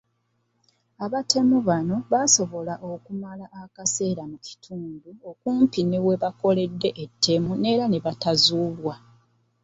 [1.05, 8.95] Abatemu bano basobola n’okumala akaseera mu kitundu okumpi ne we bakoledde, ettemu ne batazuulwa.